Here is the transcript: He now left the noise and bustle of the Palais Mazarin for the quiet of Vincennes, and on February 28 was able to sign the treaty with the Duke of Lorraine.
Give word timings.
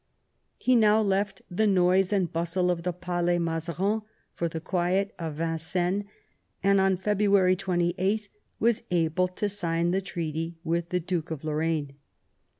He 0.57 0.75
now 0.75 0.99
left 0.99 1.43
the 1.51 1.67
noise 1.67 2.11
and 2.11 2.33
bustle 2.33 2.71
of 2.71 2.81
the 2.81 2.91
Palais 2.91 3.37
Mazarin 3.37 4.01
for 4.33 4.47
the 4.49 4.59
quiet 4.59 5.13
of 5.19 5.35
Vincennes, 5.35 6.05
and 6.63 6.81
on 6.81 6.97
February 6.97 7.55
28 7.55 8.27
was 8.59 8.81
able 8.89 9.27
to 9.27 9.47
sign 9.47 9.91
the 9.91 10.01
treaty 10.01 10.57
with 10.63 10.89
the 10.89 10.99
Duke 10.99 11.29
of 11.29 11.43
Lorraine. 11.43 11.93